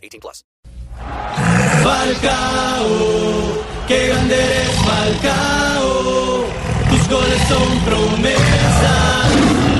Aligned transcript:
18 0.00 0.20
plus. 0.20 0.44
Falcao, 1.82 2.88
que 3.86 4.08
grande 4.08 4.34
eres 4.34 4.70
Falcao. 4.84 6.44
Tus 6.90 7.08
goles 7.08 7.40
son 7.48 7.78
promesa, 7.80 8.94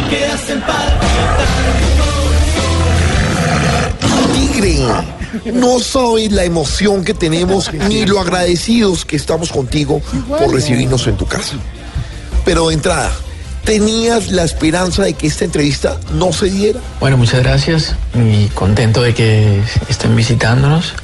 que 0.08 0.26
hacen 0.26 0.60
palpitar 0.60 1.50
Tigre, 4.32 4.78
no 5.52 5.80
sabes 5.80 6.30
la 6.32 6.44
emoción 6.44 7.04
que 7.04 7.14
tenemos 7.14 7.72
ni 7.88 8.06
lo 8.06 8.20
agradecidos 8.20 9.04
que 9.04 9.16
estamos 9.16 9.50
contigo 9.50 10.00
por 10.28 10.52
recibirnos 10.52 11.06
en 11.06 11.16
tu 11.16 11.26
casa. 11.26 11.56
Pero 12.44 12.68
de 12.68 12.74
entrada, 12.74 13.12
¿tenías 13.64 14.30
la 14.30 14.44
esperanza 14.44 15.02
de 15.02 15.14
que 15.14 15.26
esta 15.26 15.44
entrevista 15.44 15.98
no 16.12 16.32
se 16.32 16.50
diera? 16.50 16.80
Bueno, 16.98 17.16
muchas 17.16 17.42
gracias 17.42 17.94
y 18.14 18.46
contento 18.48 19.02
de 19.02 19.14
que 19.14 19.62
estén 19.88 20.14
visitándonos. 20.16 20.94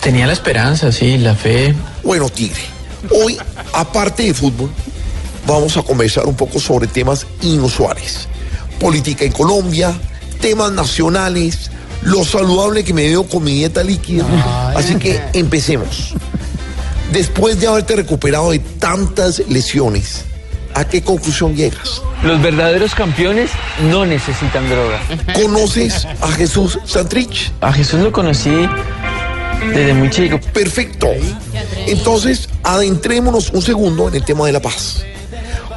Tenía 0.00 0.26
la 0.26 0.32
esperanza, 0.32 0.92
sí, 0.92 1.18
la 1.18 1.34
fe. 1.34 1.74
Bueno, 2.02 2.28
Tigre, 2.30 2.62
hoy, 3.10 3.36
aparte 3.72 4.22
de 4.22 4.32
fútbol, 4.32 4.70
vamos 5.46 5.76
a 5.76 5.82
conversar 5.82 6.26
un 6.26 6.34
poco 6.34 6.58
sobre 6.58 6.86
temas 6.86 7.26
inusuales. 7.42 8.28
Política 8.80 9.24
en 9.24 9.32
Colombia, 9.32 9.92
temas 10.40 10.72
nacionales, 10.72 11.70
lo 12.02 12.24
saludable 12.24 12.84
que 12.84 12.94
me 12.94 13.02
veo 13.08 13.24
con 13.28 13.44
mi 13.44 13.54
dieta 13.54 13.82
líquida. 13.82 14.24
Así 14.74 14.94
que 14.94 15.20
empecemos. 15.32 16.14
Después 17.12 17.58
de 17.60 17.66
haberte 17.66 17.96
recuperado 17.96 18.52
de 18.52 18.60
tantas 18.60 19.42
lesiones, 19.48 20.24
¿a 20.78 20.84
qué 20.84 21.02
conclusión 21.02 21.56
llegas? 21.56 22.02
Los 22.22 22.40
verdaderos 22.40 22.94
campeones 22.94 23.50
no 23.90 24.06
necesitan 24.06 24.68
droga. 24.68 25.00
¿Conoces 25.34 26.06
a 26.20 26.28
Jesús 26.28 26.78
Santrich? 26.84 27.52
A 27.60 27.72
Jesús 27.72 28.00
lo 28.00 28.12
conocí 28.12 28.68
desde 29.74 29.92
muy 29.94 30.08
chico. 30.08 30.38
Perfecto. 30.52 31.08
Entonces, 31.86 32.48
adentrémonos 32.62 33.50
un 33.50 33.62
segundo 33.62 34.08
en 34.08 34.14
el 34.14 34.24
tema 34.24 34.46
de 34.46 34.52
la 34.52 34.60
paz. 34.60 35.04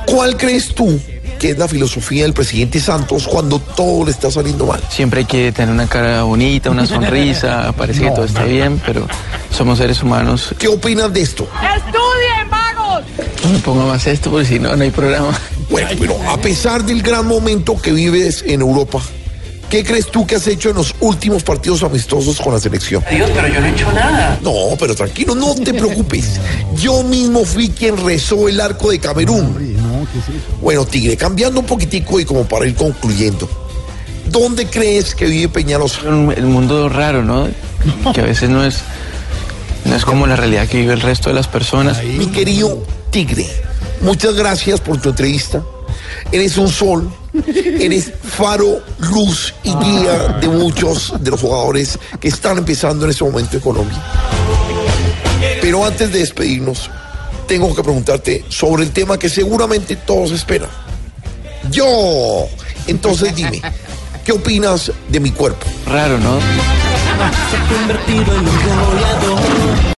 ¿Cuál 0.06 0.38
crees 0.38 0.76
tú 0.76 1.00
que 1.40 1.52
es 1.52 1.58
la 1.58 1.68
filosofía 1.68 2.22
del 2.22 2.34
presidente 2.34 2.80
Santos 2.80 3.28
cuando 3.28 3.58
todo 3.58 4.06
le 4.06 4.12
está 4.12 4.30
saliendo 4.30 4.68
mal? 4.68 4.82
Siempre 4.90 5.22
hay 5.22 5.26
que 5.26 5.52
tener 5.52 5.74
una 5.74 5.88
cara 5.88 6.22
bonita, 6.24 6.70
una 6.70 6.86
sonrisa, 6.86 7.74
parece 7.76 8.02
que 8.02 8.12
todo 8.12 8.26
está 8.26 8.44
bien, 8.44 8.80
pero 8.86 9.08
somos 9.50 9.80
seres 9.80 10.04
humanos. 10.04 10.54
¿Qué 10.60 10.68
opinas 10.68 11.12
de 11.12 11.22
esto? 11.22 11.48
No 13.44 13.50
me 13.50 13.60
ponga 13.60 13.86
más 13.86 14.06
esto 14.08 14.30
porque 14.30 14.46
si 14.46 14.60
no, 14.60 14.76
no 14.76 14.84
hay 14.84 14.92
programa. 14.92 15.38
Bueno, 15.70 15.90
pero 16.00 16.18
a 16.30 16.38
pesar 16.38 16.84
del 16.84 17.02
gran 17.02 17.26
momento 17.26 17.80
que 17.82 17.92
vives 17.92 18.44
en 18.46 18.62
Europa, 18.62 19.02
¿qué 19.70 19.84
crees 19.84 20.08
tú 20.08 20.28
que 20.28 20.36
has 20.36 20.46
hecho 20.48 20.70
en 20.70 20.76
los 20.76 20.94
últimos 21.00 21.44
partidos 21.44 21.82
amistosos 21.82 22.40
con 22.40 22.54
la 22.54 22.60
selección? 22.60 23.04
Dios, 23.10 23.30
pero 23.34 23.48
yo 23.48 23.62
no 23.62 23.68
he 23.68 23.72
hecho 23.72 23.92
nada. 23.94 24.38
No, 24.44 24.76
pero 24.78 24.94
tranquilo, 24.94 25.34
no 25.34 25.56
te 25.56 25.74
preocupes. 25.74 26.40
Yo 26.76 27.04
mismo 27.04 27.44
fui 27.46 27.70
quien 27.70 27.98
rezó 28.06 28.48
el 28.48 28.60
arco 28.62 28.92
de 28.92 29.00
Camerún. 29.00 30.06
Bueno, 30.62 30.86
Tigre, 30.86 31.18
cambiando 31.18 31.62
un 31.62 31.66
poquitico 31.66 32.20
y 32.20 32.26
como 32.26 32.44
para 32.46 32.68
ir 32.68 32.76
concluyendo. 32.76 33.50
¿Dónde 34.28 34.68
crees 34.68 35.16
que 35.16 35.26
vive 35.26 35.50
Peñalosa? 35.50 36.02
El 36.08 36.46
mundo 36.46 36.90
raro, 36.90 37.24
¿no? 37.24 37.50
Que 38.14 38.22
a 38.22 38.26
veces 38.26 38.50
no 38.50 38.64
es, 38.64 38.82
no 39.86 39.96
es 39.96 40.06
como 40.06 40.28
la 40.28 40.36
realidad 40.36 40.68
que 40.68 40.78
vive 40.78 40.94
el 40.94 41.02
resto 41.02 41.30
de 41.30 41.36
las 41.36 41.48
personas. 41.48 42.04
Mi 42.04 42.28
querido 42.28 42.84
Tigre, 43.12 43.46
muchas 44.00 44.36
gracias 44.36 44.80
por 44.80 45.00
tu 45.02 45.10
entrevista. 45.10 45.62
Eres 46.32 46.58
un 46.58 46.70
sol, 46.70 47.12
eres 47.78 48.10
faro, 48.24 48.82
luz 49.00 49.54
y 49.64 49.76
guía 49.76 50.38
de 50.40 50.48
muchos 50.48 51.14
de 51.20 51.30
los 51.30 51.42
jugadores 51.42 52.00
que 52.22 52.30
están 52.30 52.58
empezando 52.58 53.04
en 53.04 53.12
este 53.12 53.26
momento 53.26 53.58
en 53.58 53.62
Colombia. 53.62 54.02
Pero 55.62 55.86
antes 55.86 56.14
de 56.14 56.20
despedirnos, 56.20 56.90
tengo 57.48 57.76
que 57.76 57.84
preguntarte 57.84 58.46
sobre 58.48 58.84
el 58.84 58.92
tema 58.92 59.20
que 59.20 59.28
seguramente 59.28 59.98
todos 59.98 60.32
esperan. 60.32 60.70
Yo. 61.70 62.48
Entonces 62.88 63.36
dime, 63.36 63.62
¿qué 64.24 64.32
opinas 64.32 64.90
de 65.10 65.20
mi 65.20 65.32
cuerpo? 65.32 65.66
Raro, 65.86 66.18
¿no? 66.18 66.40
se 66.40 67.58
ha 67.58 67.78
convertido 67.78 68.36
en 68.36 68.40
un 68.40 68.56
goleador. 68.56 69.82